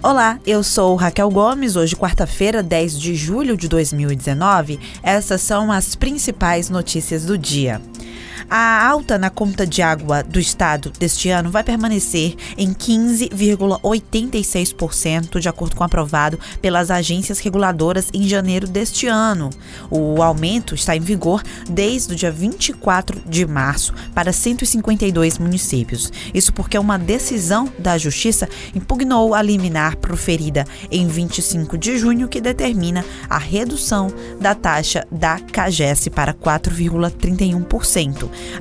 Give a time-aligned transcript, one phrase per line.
[0.00, 1.74] Olá, eu sou Raquel Gomes.
[1.74, 4.78] Hoje, quarta-feira, 10 de julho de 2019.
[5.02, 7.82] Essas são as principais notícias do dia.
[8.50, 15.48] A alta na conta de água do estado deste ano vai permanecer em 15,86%, de
[15.48, 19.50] acordo com o aprovado pelas agências reguladoras em janeiro deste ano.
[19.90, 26.10] O aumento está em vigor desde o dia 24 de março para 152 municípios.
[26.32, 32.40] Isso porque uma decisão da Justiça impugnou a liminar proferida em 25 de junho que
[32.40, 34.08] determina a redução
[34.40, 38.07] da taxa da CAGES para 4,31%.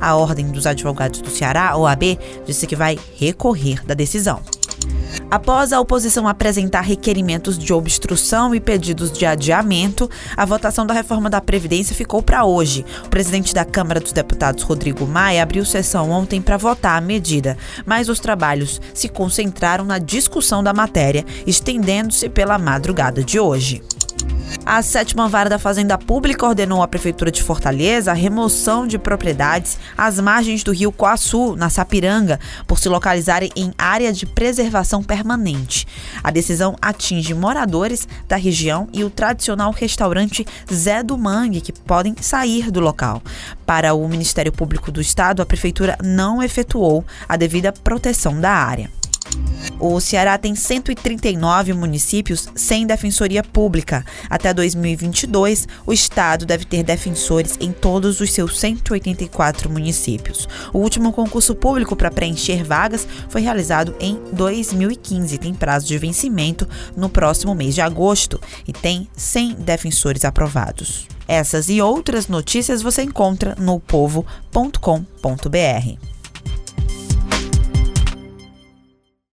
[0.00, 4.40] A Ordem dos Advogados do Ceará, OAB, disse que vai recorrer da decisão.
[5.30, 11.28] Após a oposição apresentar requerimentos de obstrução e pedidos de adiamento, a votação da reforma
[11.28, 12.84] da Previdência ficou para hoje.
[13.04, 17.56] O presidente da Câmara dos Deputados, Rodrigo Maia, abriu sessão ontem para votar a medida,
[17.84, 23.82] mas os trabalhos se concentraram na discussão da matéria, estendendo-se pela madrugada de hoje.
[24.68, 29.78] A sétima vara da Fazenda Pública ordenou à Prefeitura de Fortaleza a remoção de propriedades
[29.96, 35.86] às margens do rio Coaçu, na Sapiranga, por se localizarem em área de preservação permanente.
[36.20, 42.16] A decisão atinge moradores da região e o tradicional restaurante Zé do Mangue, que podem
[42.20, 43.22] sair do local.
[43.64, 48.90] Para o Ministério Público do Estado, a Prefeitura não efetuou a devida proteção da área.
[49.78, 54.04] O Ceará tem 139 municípios sem defensoria pública.
[54.30, 60.48] Até 2022, o estado deve ter defensores em todos os seus 184 municípios.
[60.72, 66.66] O último concurso público para preencher vagas foi realizado em 2015, tem prazo de vencimento
[66.96, 71.06] no próximo mês de agosto e tem 100 defensores aprovados.
[71.28, 74.96] Essas e outras notícias você encontra no povo.com.br.